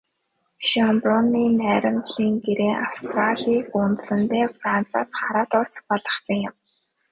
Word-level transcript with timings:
Шёнбрунны 0.67 1.43
найрамдлын 1.59 2.33
гэрээ 2.45 2.73
Австрийг 2.87 3.65
үндсэндээ 3.81 4.45
Францаас 4.59 5.09
хараат 5.19 5.51
улс 5.59 5.75
болгосон 5.87 6.37
юм. 6.49 6.55